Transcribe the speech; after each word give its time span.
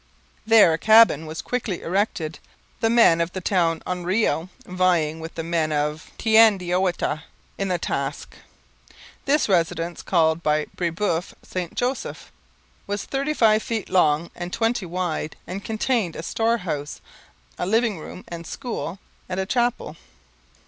There 0.47 0.73
a 0.73 0.79
cabin 0.79 1.27
was 1.27 1.43
quickly 1.43 1.83
erected, 1.83 2.39
the 2.79 2.89
men 2.89 3.21
of 3.21 3.33
the 3.33 3.39
town 3.39 3.83
of 3.85 3.97
Oenrio 3.99 4.49
vying 4.65 5.19
with 5.19 5.35
the 5.35 5.43
men 5.43 5.71
of 5.71 6.09
Teandeouiata 6.17 7.21
in 7.59 7.67
the 7.67 7.77
task. 7.77 8.33
This 9.25 9.47
residence, 9.47 10.01
called 10.01 10.41
by 10.41 10.65
Brebeuf 10.75 11.35
St 11.43 11.75
Joseph, 11.75 12.31
was 12.87 13.03
thirty 13.05 13.35
five 13.35 13.61
feet 13.61 13.91
long 13.91 14.31
and 14.33 14.51
twenty 14.51 14.87
wide 14.87 15.35
and 15.45 15.63
contained 15.63 16.15
a 16.15 16.23
storehouse, 16.23 16.99
a 17.59 17.67
living 17.67 17.99
room 17.99 18.23
and 18.27 18.47
school, 18.47 18.97
and 19.29 19.39
a 19.39 19.45
chapel. 19.45 19.97